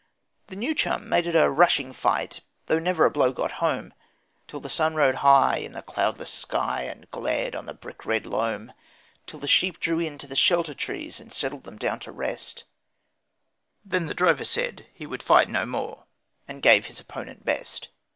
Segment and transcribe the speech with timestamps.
[0.47, 3.93] The new chum made it a rushing fight, though never a blow got home,
[4.47, 8.25] Till the sun rode high in the cloudless sky and glared on the brick red
[8.25, 8.73] loam,
[9.27, 12.63] Till the sheep drew in to the shelter trees and settled them down to rest,
[13.85, 16.05] Then the drover said he would fight no more
[16.47, 17.89] and he gave his opponent best.